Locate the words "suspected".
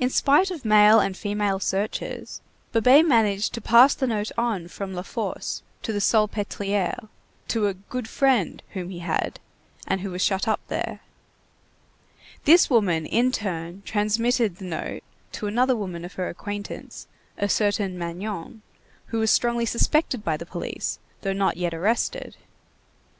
19.66-20.24